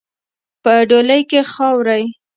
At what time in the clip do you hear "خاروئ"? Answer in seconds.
1.51-2.05